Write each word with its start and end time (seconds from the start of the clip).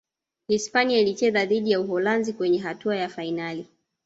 hispania 0.47 0.99
ilicheza 0.99 1.45
dhidi 1.45 1.71
ya 1.71 1.81
Uholanzi 1.81 2.33
kwenye 2.33 2.57
hatua 2.59 2.95
ya 2.95 3.09
fainali 3.09 3.67